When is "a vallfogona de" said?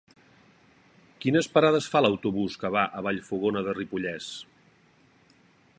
3.01-3.77